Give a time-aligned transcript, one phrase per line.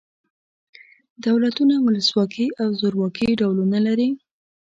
[1.25, 4.09] دولتونه ولس واکي او زورواکي ډولونه لري.